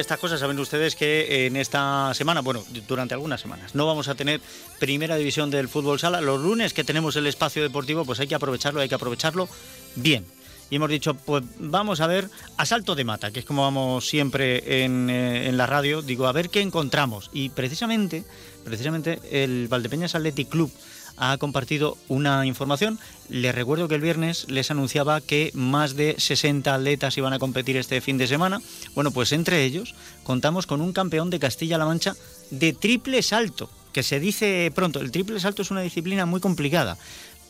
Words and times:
estas 0.00 0.18
cosas 0.18 0.40
saben 0.40 0.58
ustedes 0.58 0.96
que 0.96 1.46
en 1.46 1.56
esta 1.56 2.12
semana, 2.14 2.40
bueno, 2.40 2.64
durante 2.88 3.14
algunas 3.14 3.40
semanas, 3.40 3.74
no 3.74 3.86
vamos 3.86 4.08
a 4.08 4.14
tener 4.14 4.40
primera 4.78 5.16
división 5.16 5.50
del 5.50 5.68
fútbol 5.68 5.98
sala. 5.98 6.20
Los 6.20 6.40
lunes 6.40 6.72
que 6.72 6.84
tenemos 6.84 7.16
el 7.16 7.26
espacio 7.26 7.62
deportivo, 7.62 8.04
pues 8.04 8.20
hay 8.20 8.26
que 8.26 8.34
aprovecharlo, 8.34 8.80
hay 8.80 8.88
que 8.88 8.94
aprovecharlo 8.94 9.48
bien. 9.96 10.26
Y 10.70 10.76
hemos 10.76 10.88
dicho, 10.88 11.14
pues 11.14 11.42
vamos 11.58 12.00
a 12.00 12.06
ver 12.06 12.30
asalto 12.56 12.94
de 12.94 13.04
mata, 13.04 13.32
que 13.32 13.40
es 13.40 13.44
como 13.44 13.62
vamos 13.62 14.08
siempre 14.08 14.84
en, 14.84 15.10
eh, 15.10 15.48
en 15.48 15.56
la 15.56 15.66
radio. 15.66 16.00
Digo, 16.00 16.26
a 16.26 16.32
ver 16.32 16.48
qué 16.48 16.60
encontramos. 16.60 17.28
Y 17.32 17.48
precisamente, 17.48 18.24
precisamente 18.64 19.20
el 19.30 19.66
Valdepeñas 19.68 20.14
Athletic 20.14 20.48
Club 20.48 20.72
ha 21.16 21.36
compartido 21.38 21.96
una 22.08 22.46
información. 22.46 22.98
Les 23.28 23.54
recuerdo 23.54 23.88
que 23.88 23.94
el 23.94 24.00
viernes 24.00 24.46
les 24.48 24.70
anunciaba 24.70 25.20
que 25.20 25.50
más 25.54 25.94
de 25.94 26.14
60 26.18 26.74
atletas 26.74 27.16
iban 27.18 27.32
a 27.32 27.38
competir 27.38 27.76
este 27.76 28.00
fin 28.00 28.18
de 28.18 28.26
semana. 28.26 28.60
Bueno, 28.94 29.10
pues 29.10 29.32
entre 29.32 29.64
ellos 29.64 29.94
contamos 30.24 30.66
con 30.66 30.80
un 30.80 30.92
campeón 30.92 31.30
de 31.30 31.38
Castilla-La 31.38 31.84
Mancha 31.84 32.14
de 32.50 32.72
triple 32.72 33.22
salto, 33.22 33.70
que 33.92 34.02
se 34.02 34.20
dice 34.20 34.72
pronto, 34.74 35.00
el 35.00 35.10
triple 35.10 35.40
salto 35.40 35.62
es 35.62 35.70
una 35.70 35.82
disciplina 35.82 36.26
muy 36.26 36.40
complicada. 36.40 36.96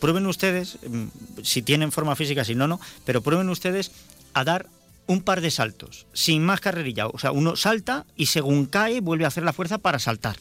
Prueben 0.01 0.27
ustedes, 0.27 0.79
mm, 0.89 1.07
si 1.43 1.63
tienen 1.63 1.93
forma 1.93 2.17
física, 2.17 2.45
si 2.45 2.55
no, 2.55 2.67
no, 2.67 2.81
pero 3.05 3.21
prueben 3.21 3.51
ustedes 3.51 3.93
a 4.33 4.45
dar 4.45 4.67
un 5.07 5.23
par 5.23 5.41
de 5.41 5.51
saltos, 5.51 6.07
sin 6.13 6.45
más 6.45 6.61
carrerilla. 6.61 7.09
O 7.09 7.19
sea, 7.19 7.33
uno 7.33 7.57
salta 7.57 8.07
y 8.17 8.27
según 8.27 8.67
cae 8.67 9.01
vuelve 9.01 9.25
a 9.25 9.29
hacer 9.29 9.43
la 9.43 9.53
fuerza 9.53 9.79
para 9.79 9.99
saltar. 9.99 10.37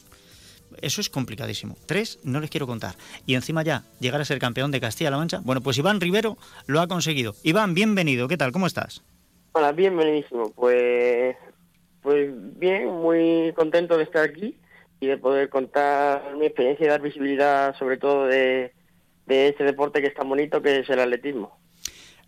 Eso 0.80 1.00
es 1.00 1.10
complicadísimo. 1.10 1.76
Tres, 1.86 2.18
no 2.24 2.40
les 2.40 2.50
quiero 2.50 2.66
contar. 2.66 2.94
Y 3.26 3.34
encima 3.34 3.62
ya, 3.62 3.84
llegar 4.00 4.20
a 4.20 4.24
ser 4.24 4.38
campeón 4.38 4.70
de 4.70 4.80
Castilla-La 4.80 5.16
Mancha. 5.16 5.40
Bueno, 5.42 5.60
pues 5.60 5.78
Iván 5.78 6.00
Rivero 6.00 6.36
lo 6.66 6.80
ha 6.80 6.88
conseguido. 6.88 7.34
Iván, 7.42 7.74
bienvenido. 7.74 8.28
¿Qué 8.28 8.36
tal? 8.36 8.52
¿Cómo 8.52 8.66
estás? 8.66 9.02
Hola, 9.52 9.72
bienvenidísimo. 9.72 10.50
Pues, 10.52 11.36
pues 12.02 12.30
bien, 12.58 12.88
muy 12.88 13.52
contento 13.54 13.96
de 13.96 14.04
estar 14.04 14.24
aquí 14.24 14.56
y 15.00 15.06
de 15.06 15.18
poder 15.18 15.48
contar 15.48 16.36
mi 16.36 16.46
experiencia 16.46 16.86
y 16.86 16.88
dar 16.88 17.00
visibilidad 17.00 17.76
sobre 17.78 17.96
todo 17.96 18.26
de, 18.26 18.72
de 19.26 19.48
este 19.48 19.64
deporte 19.64 20.00
que 20.00 20.08
es 20.08 20.14
tan 20.14 20.28
bonito 20.28 20.62
que 20.62 20.80
es 20.80 20.90
el 20.90 21.00
atletismo. 21.00 21.58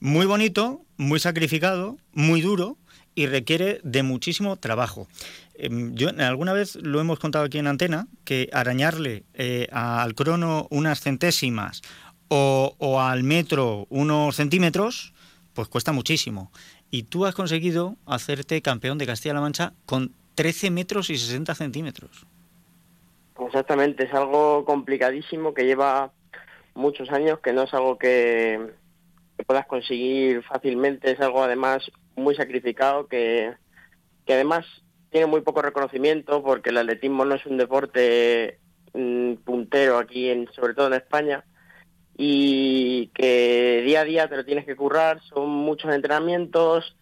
Muy 0.00 0.26
bonito, 0.26 0.80
muy 0.96 1.20
sacrificado, 1.20 1.96
muy 2.12 2.40
duro 2.40 2.76
y 3.14 3.26
requiere 3.26 3.80
de 3.82 4.02
muchísimo 4.02 4.56
trabajo. 4.56 5.06
Em, 5.54 5.94
yo 5.94 6.08
alguna 6.18 6.52
vez 6.52 6.76
lo 6.76 7.00
hemos 7.00 7.18
contado 7.18 7.44
aquí 7.44 7.58
en 7.58 7.66
antena 7.66 8.06
que 8.24 8.48
arañarle 8.52 9.24
eh, 9.34 9.68
al 9.70 10.14
crono 10.14 10.66
unas 10.70 11.00
centésimas 11.00 11.82
o, 12.34 12.98
al 12.98 13.24
metro 13.24 13.86
unos 13.90 14.36
centímetros, 14.36 15.12
pues 15.52 15.68
cuesta 15.68 15.92
muchísimo. 15.92 16.50
Y 16.90 17.04
tú 17.04 17.26
has 17.26 17.34
conseguido 17.34 17.96
hacerte 18.06 18.62
campeón 18.62 18.96
de 18.96 19.06
Castilla-La 19.06 19.42
Mancha 19.42 19.74
con 19.84 20.12
13 20.34 20.70
metros 20.70 21.10
y 21.10 21.18
60 21.18 21.54
centímetros. 21.54 22.26
Exactamente, 23.46 24.04
es 24.04 24.14
algo 24.14 24.64
complicadísimo 24.64 25.52
que 25.52 25.64
lleva 25.64 26.12
muchos 26.74 27.10
años, 27.10 27.40
que 27.40 27.52
no 27.52 27.64
es 27.64 27.74
algo 27.74 27.98
que, 27.98 28.72
que 29.36 29.44
puedas 29.44 29.66
conseguir 29.66 30.42
fácilmente, 30.44 31.10
es 31.10 31.20
algo 31.20 31.42
además 31.42 31.82
muy 32.16 32.34
sacrificado 32.34 33.06
que, 33.06 33.52
que 34.26 34.34
además 34.34 34.64
tiene 35.10 35.26
muy 35.26 35.42
poco 35.42 35.62
reconocimiento 35.62 36.42
porque 36.42 36.70
el 36.70 36.78
atletismo 36.78 37.24
no 37.24 37.34
es 37.34 37.44
un 37.46 37.58
deporte 37.58 38.58
mm, 38.94 39.34
puntero 39.44 39.98
aquí, 39.98 40.30
en, 40.30 40.48
sobre 40.52 40.74
todo 40.74 40.86
en 40.88 40.94
España, 40.94 41.44
y 42.16 43.08
que 43.08 43.82
día 43.84 44.00
a 44.00 44.04
día 44.04 44.28
te 44.28 44.36
lo 44.36 44.44
tienes 44.44 44.64
que 44.64 44.76
currar, 44.76 45.20
son 45.22 45.50
muchos 45.50 45.92
entrenamientos, 45.94 46.96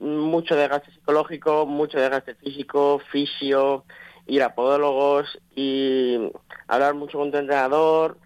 mucho 0.00 0.56
desgaste 0.56 0.92
psicológico, 0.92 1.66
mucho 1.66 1.98
desgaste 1.98 2.34
físico, 2.34 3.00
fisio, 3.10 3.84
ir 4.26 4.42
a 4.42 4.54
podólogos 4.54 5.38
y 5.54 6.30
hablar 6.66 6.94
mucho 6.94 7.18
con 7.18 7.30
tu 7.30 7.38
entrenador. 7.38 8.18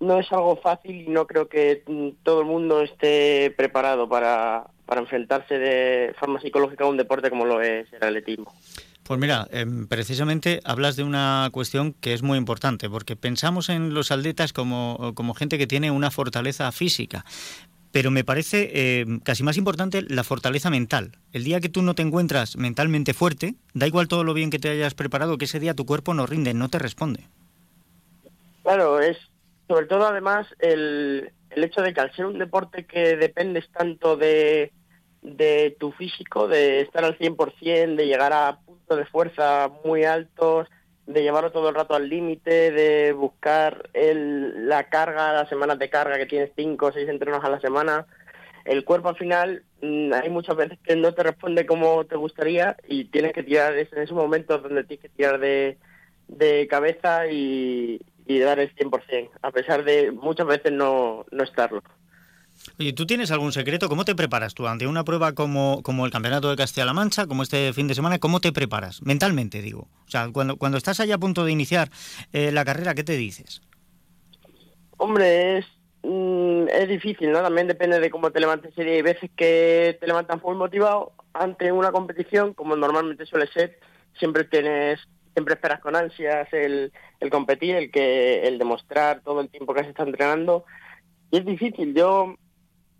No 0.00 0.18
es 0.20 0.30
algo 0.32 0.56
fácil 0.56 1.02
y 1.02 1.08
no 1.08 1.26
creo 1.26 1.48
que 1.48 1.82
mm, 1.86 2.22
todo 2.22 2.40
el 2.40 2.46
mundo 2.46 2.82
esté 2.82 3.52
preparado 3.56 4.08
para, 4.08 4.66
para 4.88 5.02
enfrentarse 5.02 5.58
de 5.58 6.14
forma 6.18 6.40
psicológica 6.40 6.84
a 6.84 6.88
un 6.88 6.96
deporte 6.96 7.28
como 7.28 7.44
lo 7.44 7.60
es 7.60 7.92
el 7.92 8.02
atletismo. 8.02 8.54
Pues 9.02 9.20
mira, 9.20 9.46
eh, 9.52 9.66
precisamente 9.86 10.60
hablas 10.64 10.96
de 10.96 11.04
una 11.04 11.50
cuestión 11.52 11.92
que 11.92 12.14
es 12.14 12.22
muy 12.22 12.38
importante, 12.38 12.88
porque 12.88 13.14
pensamos 13.14 13.68
en 13.68 13.92
los 13.92 14.10
atletas 14.10 14.54
como, 14.54 15.12
como 15.14 15.34
gente 15.34 15.58
que 15.58 15.66
tiene 15.66 15.90
una 15.90 16.10
fortaleza 16.10 16.72
física, 16.72 17.26
pero 17.92 18.10
me 18.10 18.24
parece 18.24 18.70
eh, 18.72 19.04
casi 19.24 19.42
más 19.42 19.58
importante 19.58 20.02
la 20.08 20.24
fortaleza 20.24 20.70
mental. 20.70 21.12
El 21.34 21.44
día 21.44 21.60
que 21.60 21.68
tú 21.68 21.82
no 21.82 21.94
te 21.94 22.02
encuentras 22.02 22.56
mentalmente 22.56 23.12
fuerte, 23.12 23.56
da 23.74 23.86
igual 23.86 24.08
todo 24.08 24.24
lo 24.24 24.32
bien 24.32 24.48
que 24.48 24.58
te 24.58 24.70
hayas 24.70 24.94
preparado, 24.94 25.36
que 25.36 25.44
ese 25.44 25.60
día 25.60 25.74
tu 25.74 25.84
cuerpo 25.84 26.14
no 26.14 26.24
rinde, 26.24 26.54
no 26.54 26.70
te 26.70 26.78
responde. 26.78 27.24
Claro, 28.62 29.00
es 29.00 29.18
sobre 29.66 29.84
todo 29.84 30.06
además 30.06 30.46
el, 30.60 31.30
el 31.50 31.64
hecho 31.64 31.82
de 31.82 31.92
que 31.92 32.00
al 32.00 32.14
ser 32.14 32.26
un 32.26 32.38
deporte 32.38 32.86
que 32.86 33.16
dependes 33.16 33.68
tanto 33.70 34.16
de, 34.16 34.72
de 35.22 35.76
tu 35.78 35.92
físico, 35.92 36.48
de 36.48 36.80
estar 36.80 37.04
al 37.04 37.18
100%, 37.18 37.96
de 37.96 38.06
llegar 38.06 38.32
a 38.32 38.60
puntos 38.64 38.98
de 38.98 39.06
fuerza 39.06 39.70
muy 39.84 40.04
altos, 40.04 40.68
de 41.06 41.22
llevarlo 41.22 41.50
todo 41.52 41.70
el 41.70 41.74
rato 41.74 41.94
al 41.94 42.08
límite, 42.08 42.70
de 42.70 43.12
buscar 43.12 43.88
el, 43.94 44.68
la 44.68 44.90
carga, 44.90 45.32
las 45.32 45.48
semanas 45.48 45.78
de 45.78 45.88
carga 45.88 46.18
que 46.18 46.26
tienes 46.26 46.52
cinco 46.54 46.86
o 46.86 46.92
seis 46.92 47.08
entrenos 47.08 47.42
a 47.44 47.48
la 47.48 47.60
semana. 47.60 48.06
El 48.64 48.84
cuerpo 48.84 49.08
al 49.08 49.16
final 49.16 49.62
mm, 49.80 50.12
hay 50.12 50.28
muchas 50.28 50.56
veces 50.56 50.78
que 50.84 50.96
no 50.96 51.14
te 51.14 51.22
responde 51.22 51.64
como 51.64 52.04
te 52.04 52.16
gustaría 52.16 52.76
y 52.86 53.06
tienes 53.06 53.32
que 53.32 53.42
tirar 53.42 53.74
en 53.74 53.86
esos 53.90 54.12
momentos 54.12 54.62
donde 54.62 54.84
tienes 54.84 55.02
que 55.02 55.08
tirar 55.08 55.40
de, 55.40 55.78
de 56.28 56.68
cabeza 56.68 57.26
y, 57.26 58.02
y 58.26 58.38
dar 58.40 58.60
el 58.60 58.74
100%, 58.76 59.30
a 59.40 59.50
pesar 59.50 59.84
de 59.84 60.12
muchas 60.12 60.46
veces 60.46 60.70
no, 60.70 61.24
no 61.30 61.44
estarlo. 61.44 61.82
Oye, 62.80 62.92
¿tú 62.92 63.06
tienes 63.06 63.32
algún 63.32 63.50
secreto? 63.50 63.88
¿Cómo 63.88 64.04
te 64.04 64.14
preparas 64.14 64.54
tú 64.54 64.68
ante 64.68 64.86
una 64.86 65.02
prueba 65.02 65.32
como, 65.32 65.82
como 65.82 66.06
el 66.06 66.12
Campeonato 66.12 66.48
de 66.48 66.54
Castilla-La 66.54 66.92
Mancha, 66.92 67.26
como 67.26 67.42
este 67.42 67.72
fin 67.72 67.88
de 67.88 67.94
semana? 67.96 68.20
¿Cómo 68.20 68.38
te 68.38 68.52
preparas? 68.52 69.02
Mentalmente, 69.02 69.60
digo. 69.62 69.88
O 70.06 70.10
sea, 70.10 70.28
cuando, 70.32 70.56
cuando 70.56 70.78
estás 70.78 71.00
allá 71.00 71.16
a 71.16 71.18
punto 71.18 71.44
de 71.44 71.50
iniciar 71.50 71.90
eh, 72.32 72.52
la 72.52 72.64
carrera, 72.64 72.94
¿qué 72.94 73.02
te 73.02 73.16
dices? 73.16 73.62
Hombre, 74.96 75.58
es, 75.58 75.66
mm, 76.04 76.68
es 76.68 76.88
difícil, 76.88 77.32
¿no? 77.32 77.42
También 77.42 77.66
depende 77.66 77.98
de 77.98 78.10
cómo 78.10 78.30
te 78.30 78.38
levantes. 78.38 78.72
Hay 78.78 79.02
veces 79.02 79.28
que 79.36 79.98
te 80.00 80.06
levantas 80.06 80.40
muy 80.40 80.54
motivado 80.54 81.14
ante 81.32 81.72
una 81.72 81.90
competición, 81.90 82.54
como 82.54 82.76
normalmente 82.76 83.26
suele 83.26 83.48
ser. 83.48 83.80
Siempre 84.20 84.44
tienes 84.44 85.00
siempre 85.32 85.54
esperas 85.54 85.80
con 85.80 85.94
ansias 85.94 86.48
el, 86.52 86.92
el 87.20 87.30
competir, 87.30 87.76
el 87.76 87.90
que 87.90 88.46
el 88.46 88.58
demostrar 88.58 89.20
todo 89.22 89.40
el 89.40 89.48
tiempo 89.48 89.74
que 89.74 89.80
has 89.80 89.88
estado 89.88 90.08
entrenando. 90.08 90.64
Y 91.32 91.38
es 91.38 91.44
difícil. 91.44 91.92
Yo 91.94 92.34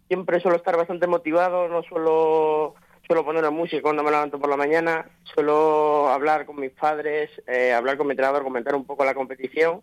siempre 0.09 0.41
suelo 0.41 0.57
estar 0.57 0.77
bastante 0.77 1.07
motivado, 1.07 1.69
no 1.69 1.83
suelo 1.83 2.75
suelo 3.09 3.25
poner 3.25 3.43
la 3.43 3.51
música 3.51 3.81
cuando 3.81 4.03
me 4.03 4.11
levanto 4.11 4.39
por 4.39 4.51
la 4.51 4.57
mañana, 4.57 5.11
suelo 5.35 6.09
hablar 6.09 6.45
con 6.45 6.61
mis 6.61 6.73
padres, 6.73 7.31
eh, 7.47 7.73
hablar 7.73 7.97
con 7.97 8.07
mi 8.07 8.13
entrenador, 8.13 8.43
comentar 8.43 8.75
un 8.75 8.85
poco 8.85 9.05
la 9.05 9.15
competición 9.15 9.83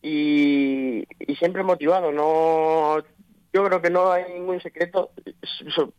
y, 0.00 1.04
siempre 1.36 1.64
motivado. 1.64 2.12
No, 2.12 2.98
yo 3.52 3.64
creo 3.64 3.82
que 3.82 3.90
no 3.90 4.12
hay 4.12 4.32
ningún 4.32 4.60
secreto 4.60 5.10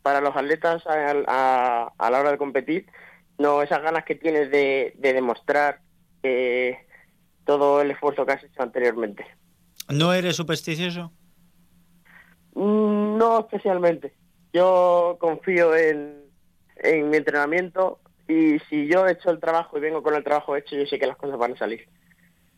para 0.01 0.21
los 0.21 0.33
atletas 0.35 0.81
a, 0.87 1.91
la 1.99 2.19
hora 2.19 2.31
de 2.31 2.37
competir, 2.37 2.85
no 3.37 3.61
esas 3.61 3.81
ganas 3.81 4.05
que 4.05 4.15
tienes 4.15 4.49
de, 4.49 4.93
de 4.95 5.13
demostrar 5.13 5.81
eh, 6.23 6.77
todo 7.43 7.81
el 7.81 7.91
esfuerzo 7.91 8.25
que 8.25 8.31
has 8.31 8.43
hecho 8.45 8.61
anteriormente. 8.61 9.25
¿No 9.89 10.13
eres 10.13 10.37
supersticioso? 10.37 11.11
Mm, 12.55 13.17
No 13.17 13.39
especialmente. 13.39 14.13
Yo 14.53 15.17
confío 15.19 15.75
en, 15.75 16.23
en 16.77 17.09
mi 17.09 17.17
entrenamiento 17.17 17.99
y 18.27 18.57
si 18.69 18.87
yo 18.87 19.05
he 19.05 19.11
hecho 19.11 19.29
el 19.29 19.39
trabajo 19.39 19.77
y 19.77 19.81
vengo 19.81 20.01
con 20.01 20.15
el 20.15 20.23
trabajo 20.23 20.55
hecho, 20.55 20.75
yo 20.75 20.85
sé 20.85 20.97
que 20.97 21.07
las 21.07 21.17
cosas 21.17 21.37
van 21.37 21.53
a 21.53 21.57
salir. 21.57 21.87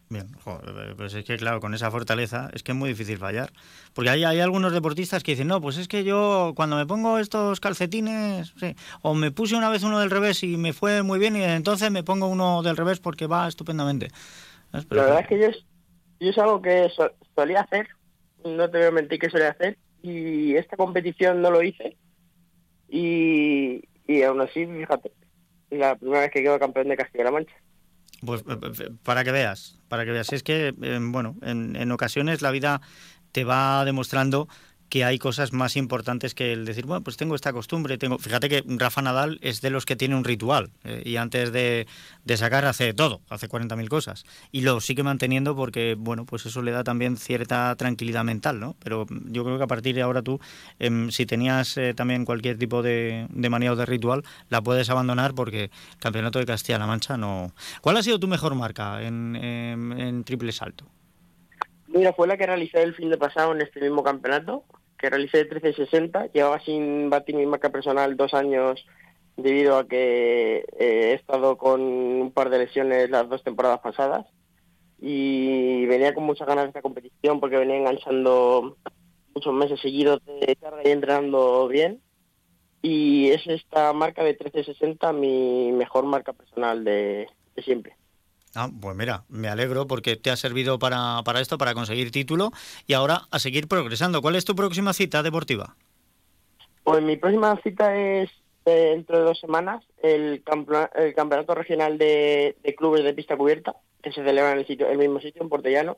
Bien, 0.10 0.32
joder, 0.42 0.96
pues 0.96 1.14
es 1.16 1.26
que 1.26 1.36
claro, 1.36 1.60
con 1.60 1.74
esa 1.74 1.92
fortaleza 1.92 2.50
es 2.54 2.64
que 2.64 2.72
es 2.72 2.78
muy 2.78 2.90
difícil 2.90 3.18
fallar. 3.18 3.52
Porque 3.94 4.10
hay, 4.10 4.24
hay 4.24 4.40
algunos 4.40 4.72
deportistas 4.72 5.22
que 5.22 5.34
dicen, 5.34 5.48
no, 5.50 5.60
pues 5.60 5.78
es 5.78 5.90
que 5.90 6.06
yo 6.06 6.54
cuando 6.56 6.78
me 6.78 6.86
pongo 6.86 7.20
estos 7.20 7.60
calcetines, 7.60 8.54
sí, 8.58 8.74
o 9.02 9.14
me 9.14 9.32
puse 9.32 9.58
una 9.58 9.70
vez 9.70 9.84
uno 9.84 10.00
del 10.00 10.10
revés 10.10 10.44
y 10.44 10.56
me 10.56 10.72
fue 10.72 11.04
muy 11.04 11.20
bien 11.20 11.36
y 11.36 11.44
entonces 11.44 11.92
me 11.92 12.04
pongo 12.04 12.28
uno 12.28 12.62
del 12.62 12.78
revés 12.78 13.02
porque 13.02 13.28
va 13.28 13.50
estupendamente. 13.50 14.08
La 14.72 15.04
verdad 15.04 15.20
es 15.22 15.28
que 15.28 15.40
yo, 15.40 15.48
yo 16.22 16.30
es 16.30 16.38
algo 16.38 16.62
que 16.62 16.90
so, 16.96 17.12
solía 17.36 17.62
hacer, 17.62 17.90
no 18.46 18.70
te 18.70 18.78
voy 18.78 18.88
a 18.88 18.92
mentir 18.92 19.20
que 19.20 19.30
solía 19.30 19.50
hacer, 19.50 19.78
y 20.02 20.56
esta 20.56 20.78
competición 20.78 21.42
no 21.42 21.52
lo 21.52 21.62
hice, 21.62 21.98
y, 22.90 23.84
y 24.08 24.22
aún 24.24 24.42
así, 24.42 24.66
fíjate, 24.66 25.12
la 25.70 25.96
primera 25.96 26.22
vez 26.22 26.32
que 26.32 26.44
quedo 26.44 26.60
campeón 26.60 26.88
de 26.88 26.98
Castilla-La 26.98 27.32
Mancha. 27.32 27.56
Pues 28.26 28.44
para 29.04 29.24
que 29.24 29.32
veas, 29.32 29.80
para 29.90 30.06
que 30.06 30.12
veas. 30.12 30.34
Es 30.34 30.42
que, 30.42 30.74
eh, 30.82 31.00
bueno, 31.02 31.36
en, 31.44 31.76
en, 31.76 31.92
ocasiones 31.92 32.42
la 32.42 32.52
vida 32.52 32.82
te 33.32 33.44
va 33.44 33.86
demostrando 33.86 34.48
que 34.90 35.04
hay 35.04 35.20
cosas 35.20 35.54
más 35.54 35.76
importantes 35.76 36.34
que 36.34 36.54
el 36.54 36.66
decir, 36.66 36.86
bueno, 36.86 37.04
pues 37.04 37.18
tengo 37.18 37.36
esta 37.36 37.52
costumbre, 37.52 37.98
tengo... 37.98 38.18
Fíjate 38.18 38.50
que 38.50 38.64
Rafa 38.66 39.02
Nadal 39.02 39.38
es 39.42 39.62
de 39.62 39.70
los 39.70 39.86
que 39.86 39.96
tiene 39.96 40.16
un 40.16 40.24
ritual 40.24 40.72
eh, 40.84 41.02
y 41.06 41.18
antes 41.18 41.52
de, 41.52 41.88
sacar 42.36 42.66
hace 42.66 42.94
todo, 42.94 43.22
hace 43.30 43.50
40.000 43.50 43.88
cosas. 43.90 44.26
Y 44.52 44.62
lo 44.62 44.80
sigue 44.80 45.04
manteniendo 45.04 45.56
porque, 45.56 45.96
bueno, 45.98 46.26
pues 46.26 46.46
eso 46.46 46.62
le 46.62 46.72
da 46.72 46.84
también 46.84 47.18
cierta 47.18 47.76
tranquilidad 47.76 48.24
mental, 48.24 48.60
¿no? 48.60 48.76
Pero 48.80 49.06
yo 49.26 49.44
creo 49.44 49.58
que 49.58 49.64
a 49.64 49.68
partir 49.68 49.96
de 49.96 50.02
ahora 50.02 50.22
tú, 50.22 50.40
em, 50.80 51.12
si 51.12 51.26
tenías 51.26 51.78
eh, 51.78 51.94
también 51.94 52.26
cualquier 52.26 52.58
tipo 52.58 52.82
de, 52.82 53.28
de 53.30 53.50
manía 53.50 53.74
o 53.74 53.76
de 53.76 53.86
ritual, 53.86 54.24
la 54.50 54.62
puedes 54.62 54.90
abandonar 54.90 55.34
porque 55.34 55.70
Campeonato 56.00 56.40
de 56.40 56.46
Castilla-La 56.46 56.88
Mancha 56.88 57.18
no... 57.18 57.54
¿Cuál 57.82 57.98
ha 57.98 58.04
sido 58.04 58.20
tu 58.20 58.28
mejor 58.28 58.56
marca 58.56 59.02
en, 59.02 59.36
en 59.36 60.24
triple 60.24 60.52
salto? 60.52 60.86
Mira, 61.98 62.14
fue 62.14 62.28
la 62.28 62.38
que 62.38 62.46
realicé 62.46 62.84
el 62.84 62.94
fin 62.94 63.10
de 63.10 63.18
pasado 63.18 63.54
en 63.54 63.62
este 63.62 63.82
mismo 63.82 64.04
campeonato, 64.04 64.66
que 65.00 65.10
realicé 65.10 65.50
13.60. 65.50 66.32
Llevaba 66.32 66.60
sin 66.60 67.10
batir 67.10 67.36
mi 67.36 67.48
marca 67.48 67.72
personal 67.72 68.16
dos 68.16 68.36
años 68.36 68.86
debido 69.36 69.80
a 69.80 69.88
que 69.88 70.58
eh, 70.58 70.66
he 70.78 71.14
estado 71.14 71.58
con 71.58 71.82
un 71.82 72.32
par 72.32 72.52
de 72.52 72.60
lesiones 72.60 73.10
las 73.10 73.28
dos 73.28 73.44
temporadas 73.44 73.80
pasadas 73.80 74.28
y 75.00 75.88
venía 75.88 76.14
con 76.14 76.24
muchas 76.24 76.48
ganas 76.48 76.66
de 76.66 76.68
esta 76.70 76.84
competición 76.84 77.40
porque 77.40 77.58
venía 77.58 77.78
enganchando 77.78 78.78
muchos 79.34 79.54
meses 79.56 79.80
seguidos 79.80 80.24
de 80.24 80.56
carga 80.56 80.82
y 80.86 80.92
entrenando 80.92 81.68
bien 81.68 82.04
y 82.84 83.30
es 83.30 83.48
esta 83.48 83.92
marca 83.94 84.24
de 84.24 84.34
1360 84.34 85.14
mi 85.14 85.72
mejor 85.72 86.06
marca 86.06 86.34
personal 86.34 86.84
de 86.84 87.28
siempre. 87.58 87.96
Ah, 88.56 88.70
pues 88.82 88.96
mira, 88.96 89.24
me 89.30 89.50
alegro 89.50 89.88
porque 89.88 90.16
te 90.16 90.32
ha 90.32 90.36
servido 90.36 90.80
para, 90.80 91.22
para 91.24 91.42
esto, 91.42 91.58
para 91.58 91.74
conseguir 91.74 92.12
título 92.12 92.52
y 92.88 92.94
ahora 92.94 93.24
a 93.32 93.40
seguir 93.40 93.68
progresando. 93.68 94.22
¿Cuál 94.22 94.36
es 94.36 94.46
tu 94.46 94.56
próxima 94.56 94.94
cita 94.94 95.22
deportiva? 95.24 95.76
Pues 96.84 97.04
mi 97.04 97.18
próxima 97.18 97.60
cita 97.64 97.96
es 97.96 98.30
eh, 98.66 98.92
dentro 98.96 99.18
de 99.20 99.24
dos 99.24 99.40
semanas 99.40 99.84
el, 100.02 100.44
el 100.96 101.14
campeonato 101.14 101.56
regional 101.56 101.98
de, 101.98 102.56
clubes 102.78 103.04
de 103.04 103.14
pista 103.14 103.38
cubierta 103.38 103.76
que 104.02 104.12
se 104.12 104.24
celebra 104.24 104.52
en 104.52 104.60
el 104.60 104.68
sitio 104.68 104.90
el 104.90 104.98
mismo 104.98 105.20
sitio 105.20 105.42
en 105.42 105.50
Portellano 105.50 105.98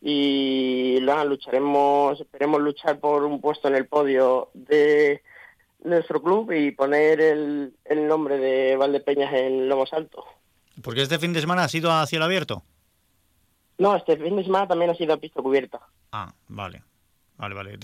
y 0.00 0.98
lucharemos 1.00 2.20
esperemos 2.20 2.60
luchar 2.60 3.00
por 3.00 3.24
un 3.24 3.40
puesto 3.40 3.66
en 3.66 3.74
el 3.74 3.86
podio 3.86 4.50
de 4.54 5.22
nuestro 5.82 6.22
club 6.22 6.52
y 6.52 6.70
poner 6.70 7.20
el, 7.20 7.74
el 7.84 8.06
nombre 8.06 8.38
de 8.38 8.76
Valdepeñas 8.76 9.32
en 9.34 9.68
Lomo 9.68 9.84
Alto. 9.90 10.24
Porque 10.82 11.02
este 11.02 11.18
fin 11.18 11.32
de 11.32 11.40
semana 11.40 11.64
ha 11.64 11.68
sido 11.68 11.90
a 11.90 12.06
cielo 12.06 12.24
abierto. 12.24 12.62
No, 13.78 13.96
este 13.96 14.16
fin 14.16 14.36
de 14.36 14.44
semana 14.44 14.66
también 14.66 14.90
ha 14.90 14.94
sido 14.94 15.14
a 15.14 15.18
pista 15.18 15.40
cubierta. 15.40 15.80
Ah, 16.12 16.32
vale. 16.48 16.82
Vale, 17.36 17.54
vale. 17.54 17.78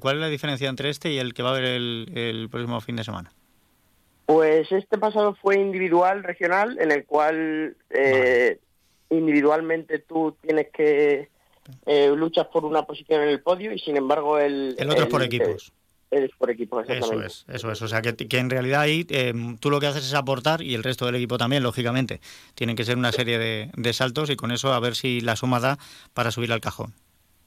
¿Cuál 0.00 0.16
es 0.16 0.20
la 0.20 0.28
diferencia 0.28 0.68
entre 0.68 0.88
este 0.88 1.10
y 1.10 1.18
el 1.18 1.34
que 1.34 1.42
va 1.42 1.50
a 1.50 1.52
haber 1.52 1.66
el, 1.66 2.48
próximo 2.50 2.80
fin 2.80 2.96
de 2.96 3.04
semana? 3.04 3.30
Pues 4.24 4.72
este 4.72 4.96
pasado 4.96 5.34
fue 5.34 5.56
individual, 5.56 6.24
regional, 6.24 6.78
en 6.80 6.90
el 6.90 7.04
cual 7.04 7.76
eh, 7.90 8.58
individualmente 9.10 9.98
tú 9.98 10.34
tienes 10.40 10.68
que 10.70 11.28
eh, 11.84 12.12
luchar 12.16 12.48
por 12.50 12.64
una 12.64 12.84
posición 12.84 13.22
en 13.22 13.28
el 13.28 13.42
podio 13.42 13.72
y 13.72 13.78
sin 13.78 13.98
embargo 13.98 14.38
el... 14.38 14.74
El 14.78 14.88
otro 14.88 15.04
es 15.04 15.10
por 15.10 15.22
equipos 15.22 15.72
es 16.22 16.30
por 16.36 16.50
equipo, 16.50 16.80
Eso 16.80 17.20
es, 17.20 17.44
eso 17.48 17.70
es. 17.70 17.82
O 17.82 17.88
sea, 17.88 18.02
que, 18.02 18.38
en 18.38 18.50
realidad 18.50 18.82
ahí 18.82 19.06
em, 19.08 19.56
tú 19.58 19.70
lo 19.70 19.80
que 19.80 19.86
haces 19.86 20.04
es 20.04 20.14
aportar 20.14 20.62
y 20.62 20.74
el 20.74 20.82
resto 20.82 21.06
del 21.06 21.16
equipo 21.16 21.38
también, 21.38 21.62
lógicamente. 21.62 22.20
Tienen 22.54 22.76
que 22.76 22.84
ser 22.84 22.96
una 22.96 23.12
serie 23.12 23.38
de, 23.38 23.92
saltos 23.92 24.30
y 24.30 24.36
con 24.36 24.50
eso 24.50 24.72
a 24.72 24.80
ver 24.80 24.94
si 24.94 25.20
la 25.20 25.36
suma 25.36 25.60
da 25.60 25.78
para 26.12 26.30
subir 26.30 26.52
al 26.52 26.60
cajón. 26.60 26.94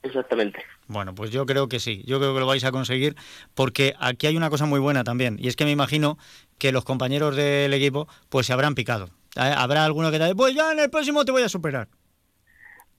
Exactamente. 0.02 0.62
Bueno, 0.86 1.14
pues 1.14 1.30
yo 1.30 1.44
creo 1.44 1.68
que 1.68 1.80
sí, 1.80 2.02
yo 2.06 2.18
creo 2.18 2.32
que 2.32 2.40
lo 2.40 2.46
vais 2.46 2.64
a 2.64 2.70
conseguir 2.70 3.16
porque 3.54 3.94
aquí 3.98 4.26
hay 4.26 4.36
una 4.36 4.48
cosa 4.48 4.64
muy 4.64 4.78
buena 4.78 5.02
también 5.02 5.36
y 5.38 5.48
es 5.48 5.56
que 5.56 5.64
me 5.64 5.72
imagino 5.72 6.18
que 6.58 6.70
los 6.70 6.84
compañeros 6.84 7.34
del 7.34 7.74
equipo 7.74 8.06
pues 8.28 8.46
se 8.46 8.52
habrán 8.52 8.74
picado. 8.74 9.06
¿Eh? 9.36 9.54
Habrá 9.56 9.84
alguno 9.84 10.10
que 10.10 10.18
te 10.18 10.24
diga, 10.24 10.36
pues 10.36 10.54
ya 10.54 10.72
en 10.72 10.78
el 10.78 10.88
próximo 10.88 11.24
te 11.24 11.32
voy 11.32 11.42
a 11.42 11.48
superar. 11.48 11.88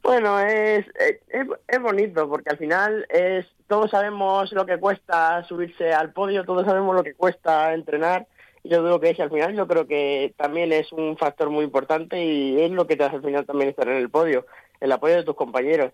Bueno, 0.03 0.39
es, 0.39 0.85
es, 1.29 1.47
es 1.67 1.81
bonito 1.81 2.29
porque 2.29 2.49
al 2.49 2.57
final 2.57 3.05
es 3.09 3.45
todos 3.69 3.91
sabemos 3.91 4.51
lo 4.51 4.65
que 4.65 4.79
cuesta 4.79 5.43
subirse 5.47 5.93
al 5.93 6.11
podio, 6.11 6.43
todos 6.43 6.65
sabemos 6.65 6.95
lo 6.95 7.03
que 7.03 7.13
cuesta 7.13 7.73
entrenar. 7.75 8.27
Y 8.63 8.69
yo 8.69 8.83
digo 8.83 8.99
que 8.99 9.11
es, 9.11 9.19
al 9.19 9.29
final 9.29 9.55
yo 9.55 9.67
creo 9.67 9.85
que 9.85 10.33
también 10.35 10.73
es 10.73 10.91
un 10.91 11.15
factor 11.17 11.51
muy 11.51 11.63
importante 11.63 12.21
y 12.21 12.59
es 12.59 12.71
lo 12.71 12.87
que 12.87 12.97
te 12.97 13.03
hace 13.03 13.17
al 13.17 13.23
final 13.23 13.45
también 13.45 13.69
estar 13.69 13.87
en 13.87 13.97
el 13.97 14.09
podio, 14.09 14.47
el 14.81 14.91
apoyo 14.91 15.15
de 15.15 15.23
tus 15.23 15.35
compañeros. 15.35 15.93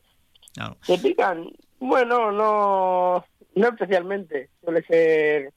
¿Se 0.83 0.98
pican? 0.98 1.50
Bueno, 1.80 2.31
no, 2.31 3.25
no 3.56 3.68
especialmente. 3.68 4.50
Suele 4.63 4.81
ser 4.83 5.54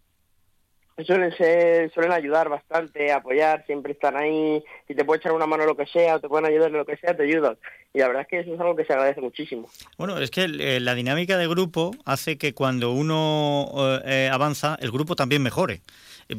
suelen 1.04 1.36
ser, 1.36 1.92
suelen 1.92 2.12
ayudar 2.12 2.48
bastante, 2.48 3.12
apoyar, 3.12 3.64
siempre 3.66 3.92
están 3.92 4.16
ahí, 4.16 4.62
si 4.86 4.94
te 4.94 5.04
pueden 5.04 5.20
echar 5.20 5.32
una 5.32 5.46
mano 5.46 5.64
lo 5.64 5.76
que 5.76 5.86
sea, 5.86 6.16
o 6.16 6.20
te 6.20 6.28
pueden 6.28 6.46
ayudar 6.46 6.70
en 6.70 6.78
lo 6.78 6.84
que 6.84 6.96
sea, 6.96 7.16
te 7.16 7.22
ayudan. 7.22 7.56
Y 7.94 7.98
la 7.98 8.08
verdad 8.08 8.22
es 8.22 8.28
que 8.28 8.40
eso 8.40 8.54
es 8.54 8.60
algo 8.60 8.76
que 8.76 8.84
se 8.84 8.92
agradece 8.92 9.20
muchísimo. 9.20 9.68
Bueno, 9.96 10.18
es 10.18 10.30
que 10.30 10.44
eh, 10.44 10.80
la 10.80 10.94
dinámica 10.94 11.38
de 11.38 11.48
grupo 11.48 11.92
hace 12.04 12.36
que 12.36 12.52
cuando 12.52 12.92
uno 12.92 13.68
eh, 14.04 14.28
avanza, 14.32 14.76
el 14.80 14.90
grupo 14.90 15.16
también 15.16 15.42
mejore. 15.42 15.80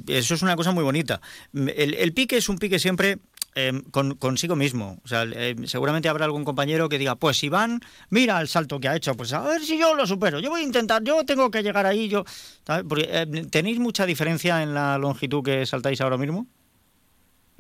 Eso 0.08 0.36
es 0.36 0.42
una 0.42 0.56
cosa 0.56 0.72
muy 0.72 0.84
bonita. 0.84 1.20
El, 1.54 1.96
el 1.96 2.14
pique 2.14 2.38
es 2.38 2.48
un 2.50 2.60
pique 2.60 2.78
siempre 2.78 3.18
Em, 3.60 3.82
con, 3.92 4.16
consigo 4.16 4.56
mismo. 4.56 5.00
O 5.04 5.08
sea, 5.08 5.24
em, 5.24 5.66
seguramente 5.66 6.08
habrá 6.08 6.24
algún 6.24 6.46
compañero 6.46 6.88
que 6.88 6.98
diga, 6.98 7.16
pues 7.16 7.44
Iván, 7.44 7.82
mira 8.10 8.40
el 8.40 8.48
salto 8.48 8.80
que 8.80 8.88
ha 8.88 8.96
hecho, 8.96 9.16
pues 9.16 9.34
a 9.34 9.42
ver 9.42 9.62
si 9.62 9.78
yo 9.78 9.96
lo 9.96 10.08
supero. 10.08 10.40
Yo 10.40 10.50
voy 10.50 10.62
a 10.62 10.64
intentar, 10.64 11.04
yo 11.04 11.26
tengo 11.26 11.52
que 11.52 11.62
llegar 11.62 11.86
ahí. 11.86 12.08
yo 12.08 12.24
em, 12.68 13.50
¿Tenéis 13.50 13.80
mucha 13.80 14.06
diferencia 14.06 14.64
en 14.64 14.74
la 14.74 14.98
longitud 14.98 15.44
que 15.44 15.66
saltáis 15.66 16.00
ahora 16.00 16.16
mismo? 16.16 16.48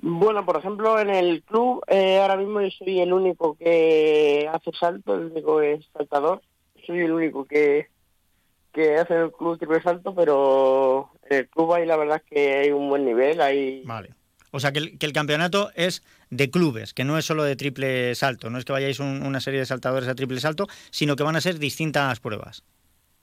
Bueno, 0.01 0.45
por 0.45 0.55
ejemplo, 0.55 0.97
en 0.99 1.09
el 1.09 1.43
club 1.43 1.83
eh, 1.87 2.19
ahora 2.21 2.37
mismo 2.37 2.61
yo 2.61 2.69
soy 2.69 3.01
el 3.01 3.11
único 3.11 3.57
que 3.57 4.49
hace 4.49 4.71
salto, 4.79 5.15
el 5.15 5.31
único 5.31 5.61
es 5.61 5.85
saltador. 5.91 6.41
Soy 6.87 6.99
el 6.99 7.11
único 7.11 7.43
que, 7.43 7.89
que 8.71 8.95
hace 8.95 9.15
el 9.15 9.33
club 9.33 9.57
triple 9.57 9.81
salto, 9.81 10.15
pero 10.15 11.09
en 11.29 11.39
el 11.39 11.49
club 11.49 11.73
ahí 11.73 11.85
la 11.85 11.97
verdad 11.97 12.21
es 12.23 12.31
que 12.31 12.57
hay 12.59 12.71
un 12.71 12.87
buen 12.87 13.03
nivel. 13.03 13.41
Hay, 13.41 13.83
vale 13.83 14.18
o 14.51 14.59
sea, 14.59 14.71
que 14.71 14.79
el, 14.79 15.13
campeonato 15.13 15.71
es 15.75 16.03
de 16.29 16.49
clubes, 16.49 16.93
que 16.93 17.03
no 17.03 17.17
es 17.17 17.25
solo 17.25 17.43
de 17.43 17.55
triple 17.55 18.15
salto, 18.15 18.49
no 18.49 18.57
es 18.57 18.65
que 18.65 18.73
vayáis 18.73 18.99
una 18.99 19.39
serie 19.41 19.59
de 19.59 19.65
saltadores 19.65 20.09
a 20.09 20.15
triple 20.15 20.39
salto, 20.39 20.67
sino 20.89 21.15
que 21.15 21.23
van 21.23 21.35
a 21.35 21.41
ser 21.41 21.59
distintas 21.59 22.19
pruebas. 22.19 22.63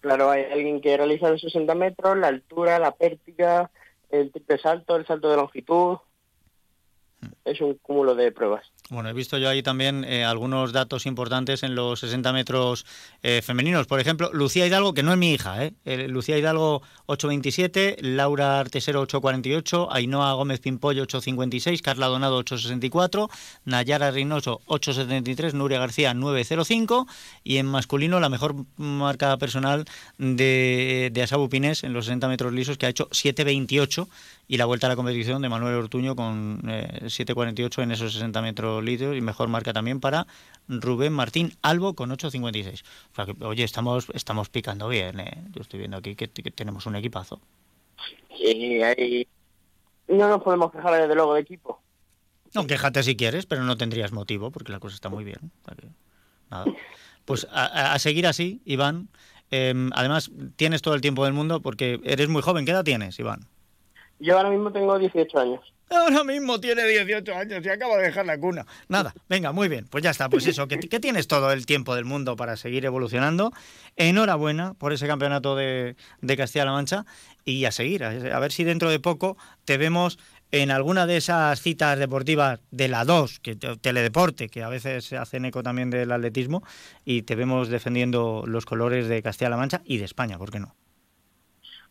Claro, 0.00 0.30
hay 0.30 0.44
alguien 0.44 0.80
que 0.80 0.96
realiza 0.96 1.30
los 1.30 1.40
60 1.40 1.74
metros, 1.74 2.16
la 2.16 2.28
altura, 2.28 2.78
la 2.78 2.92
pértiga, 2.92 3.70
el 4.10 4.30
triple 4.30 4.58
salto, 4.58 4.96
el 4.96 5.06
salto 5.06 5.30
de 5.30 5.36
longitud. 5.36 5.98
Hmm. 7.20 7.32
Es 7.44 7.60
un 7.60 7.74
cúmulo 7.74 8.14
de 8.14 8.30
pruebas. 8.30 8.70
Bueno, 8.88 9.08
he 9.08 9.12
visto 9.12 9.36
yo 9.36 9.48
ahí 9.48 9.64
también 9.64 10.04
eh, 10.04 10.24
algunos 10.24 10.72
datos 10.72 11.06
importantes 11.06 11.64
en 11.64 11.74
los 11.74 11.98
60 11.98 12.32
metros 12.32 12.86
eh, 13.24 13.42
femeninos. 13.42 13.88
Por 13.88 13.98
ejemplo, 13.98 14.30
Lucía 14.32 14.64
Hidalgo, 14.64 14.94
que 14.94 15.02
no 15.02 15.10
es 15.10 15.18
mi 15.18 15.32
hija, 15.32 15.64
¿eh? 15.64 15.74
eh 15.84 16.06
Lucía 16.06 16.38
Hidalgo 16.38 16.82
8.27, 17.08 17.96
Laura 18.00 18.60
Artesero 18.60 19.04
8.48, 19.04 19.88
Ainhoa 19.90 20.32
Gómez 20.34 20.60
Pimpollo 20.60 21.04
8.56, 21.04 21.80
Carla 21.80 22.06
Donado 22.06 22.40
8.64, 22.44 23.28
Nayara 23.64 24.12
Reynoso 24.12 24.60
8.73, 24.66 25.54
Nuria 25.54 25.80
García 25.80 26.14
9.05 26.14 27.06
y 27.42 27.56
en 27.56 27.66
masculino 27.66 28.20
la 28.20 28.28
mejor 28.28 28.54
marca 28.76 29.36
personal 29.36 29.84
de, 30.18 31.10
de 31.12 31.22
Asabu 31.22 31.48
Pinés 31.48 31.82
en 31.82 31.92
los 31.92 32.04
60 32.04 32.28
metros 32.28 32.52
lisos 32.52 32.78
que 32.78 32.86
ha 32.86 32.88
hecho 32.88 33.08
7.28 33.10 34.06
y 34.48 34.58
la 34.58 34.64
vuelta 34.64 34.86
a 34.86 34.90
la 34.90 34.96
competición 34.96 35.42
de 35.42 35.48
Manuel 35.48 35.74
Ortuño 35.74 36.14
con 36.14 36.62
7.48 36.62 37.82
en 37.82 37.90
esos 37.90 38.12
60 38.12 38.42
metros 38.42 38.75
litros 38.82 39.16
y 39.16 39.20
mejor 39.20 39.48
marca 39.48 39.72
también 39.72 40.00
para 40.00 40.26
Rubén 40.68 41.12
Martín 41.12 41.52
Albo 41.62 41.94
con 41.94 42.10
8.56. 42.10 42.82
O 43.12 43.14
sea 43.14 43.26
que, 43.26 43.44
oye, 43.44 43.64
estamos, 43.64 44.08
estamos 44.14 44.48
picando 44.48 44.88
bien, 44.88 45.20
¿eh? 45.20 45.44
Yo 45.52 45.62
estoy 45.62 45.78
viendo 45.78 45.96
aquí 45.96 46.14
que, 46.16 46.28
tenemos 46.28 46.86
un 46.86 46.96
equipazo. 46.96 47.40
Sí, 48.36 48.82
ahí 48.82 49.26
no 50.08 50.28
nos 50.28 50.42
podemos 50.42 50.70
quejar 50.72 51.00
desde 51.00 51.14
luego 51.14 51.34
de 51.34 51.40
equipo. 51.40 51.80
No, 52.54 52.66
quéjate 52.66 53.02
si 53.02 53.16
quieres, 53.16 53.46
pero 53.46 53.64
no 53.64 53.76
tendrías 53.76 54.12
motivo 54.12 54.50
porque 54.50 54.72
la 54.72 54.80
cosa 54.80 54.94
está 54.94 55.08
muy 55.08 55.24
bien. 55.24 55.50
nada. 56.50 56.66
Pues 57.24 57.46
a, 57.50 57.98
seguir 57.98 58.26
así, 58.26 58.62
Iván. 58.64 59.08
Em, 59.50 59.90
además, 59.94 60.30
tienes 60.56 60.80
todo 60.80 60.94
el 60.94 61.00
tiempo 61.00 61.24
del 61.24 61.34
mundo 61.34 61.60
porque 61.60 62.00
eres 62.04 62.28
muy 62.28 62.40
joven. 62.40 62.64
¿Qué 62.64 62.70
edad 62.70 62.84
tienes, 62.84 63.18
Iván? 63.18 63.40
Yo 64.18 64.36
ahora 64.36 64.50
mismo 64.50 64.72
tengo 64.72 64.98
18 64.98 65.38
años. 65.38 65.72
Ahora 65.88 66.24
mismo 66.24 66.60
tiene 66.60 66.84
18 66.84 67.34
años 67.34 67.64
y 67.64 67.68
acaba 67.68 67.96
de 67.96 68.04
dejar 68.04 68.26
la 68.26 68.38
cuna. 68.38 68.66
Nada, 68.88 69.14
venga, 69.28 69.52
muy 69.52 69.68
bien. 69.68 69.86
Pues 69.88 70.02
ya 70.02 70.10
está, 70.10 70.28
pues 70.28 70.46
eso, 70.46 70.66
que, 70.66 70.78
tienes 70.78 71.28
todo 71.28 71.52
el 71.52 71.64
tiempo 71.64 71.94
del 71.94 72.04
mundo 72.04 72.34
para 72.34 72.56
seguir 72.56 72.84
evolucionando. 72.84 73.52
Enhorabuena 73.94 74.74
por 74.74 74.92
ese 74.92 75.06
campeonato 75.06 75.54
de, 75.54 75.94
Castilla-La 76.36 76.72
Mancha 76.72 77.06
y 77.44 77.64
a 77.66 77.72
seguir, 77.72 78.02
a, 78.04 78.40
ver 78.40 78.50
si 78.50 78.64
dentro 78.64 78.90
de 78.90 78.98
poco 78.98 79.36
te 79.64 79.78
vemos 79.78 80.18
en 80.50 80.72
alguna 80.72 81.06
de 81.06 81.18
esas 81.18 81.60
citas 81.60 81.98
deportivas 81.98 82.60
de 82.70 82.88
la 82.88 83.04
2, 83.04 83.38
que 83.40 83.54
teledeporte, 83.54 84.48
que 84.48 84.64
a 84.64 84.68
veces 84.68 85.12
hacen 85.12 85.44
eco 85.44 85.62
también 85.62 85.90
del 85.90 86.10
atletismo, 86.10 86.62
y 87.04 87.22
te 87.22 87.36
vemos 87.36 87.68
defendiendo 87.68 88.44
los 88.46 88.64
colores 88.64 89.08
de 89.08 89.22
Castilla-La 89.22 89.56
Mancha 89.56 89.82
y 89.84 89.98
de 89.98 90.04
España, 90.04 90.38
¿por 90.38 90.50
qué 90.50 90.60
no? 90.60 90.74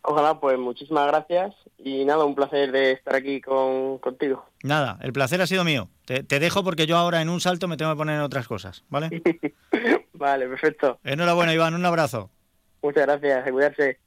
Ojalá, 0.08 0.38
pues 0.38 0.56
muchísimas 0.56 1.08
gracias 1.08 1.52
y 1.78 2.04
nada, 2.04 2.24
un 2.24 2.36
placer 2.36 2.70
de 2.70 2.92
estar 2.92 3.16
aquí 3.16 3.40
con, 3.40 3.98
contigo. 3.98 4.46
Nada, 4.62 4.98
el 5.02 5.12
placer 5.12 5.40
ha 5.42 5.48
sido 5.48 5.64
mío. 5.64 5.88
Te, 6.04 6.22
te, 6.22 6.38
dejo 6.38 6.62
porque 6.62 6.86
yo 6.86 6.96
ahora 6.96 7.20
en 7.22 7.28
un 7.28 7.40
salto 7.40 7.66
me 7.66 7.76
tengo 7.76 7.90
que 7.90 7.96
poner 7.96 8.14
en 8.14 8.20
otras 8.20 8.46
cosas, 8.46 8.84
¿vale? 8.88 9.10
vale, 10.12 10.46
perfecto. 10.46 11.00
Enhorabuena, 11.02 11.52
Iván, 11.52 11.74
un 11.74 11.84
abrazo. 11.84 12.30
Muchas 12.82 13.04
gracias, 13.04 13.48
a 13.48 13.50
cuidarse. 13.50 13.98